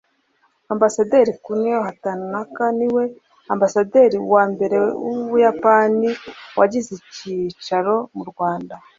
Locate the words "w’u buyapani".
5.03-6.09